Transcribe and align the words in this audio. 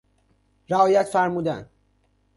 رعایت 0.69 1.07
فرمودن 1.07 1.69